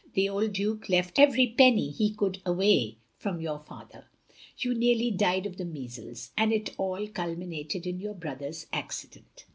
[0.15, 4.05] The old Duke left every penny he could away from your father;
[4.57, 9.45] you nearly died of the measles; and it all culmin ated in your brother's accident.